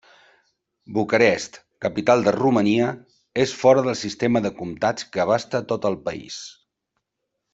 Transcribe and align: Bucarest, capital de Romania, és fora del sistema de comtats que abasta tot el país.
Bucarest, 0.93 1.59
capital 1.85 2.23
de 2.27 2.33
Romania, 2.37 2.87
és 3.45 3.53
fora 3.59 3.83
del 3.89 3.97
sistema 4.01 4.43
de 4.47 4.53
comtats 4.63 5.09
que 5.13 5.23
abasta 5.27 5.65
tot 5.75 5.87
el 5.93 5.99
país. 6.09 6.41